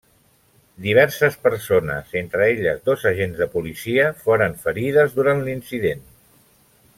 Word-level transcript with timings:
Diverses 0.85 1.35
persones, 1.43 2.15
entre 2.21 2.47
elles 2.53 2.81
dos 2.89 3.05
agents 3.11 3.43
de 3.43 3.49
policia, 3.59 4.09
foren 4.23 4.57
ferides 4.65 5.15
durant 5.21 5.45
l'incident. 5.51 6.03